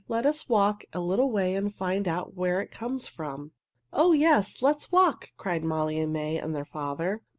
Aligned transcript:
"Let 0.07 0.25
us 0.25 0.49
walk 0.49 0.83
a 0.93 0.99
little 0.99 1.29
way 1.29 1.53
and 1.53 1.71
find 1.71 2.07
out 2.07 2.33
where 2.33 2.59
it 2.59 2.71
comes 2.71 3.05
from." 3.05 3.51
"Oh, 3.93 4.13
yes! 4.13 4.63
Let's 4.63 4.91
walk!" 4.91 5.29
cried 5.37 5.63
Molly 5.63 5.99
and 5.99 6.11
May 6.11 6.39
and 6.39 6.55
their 6.55 6.65
father. 6.65 7.21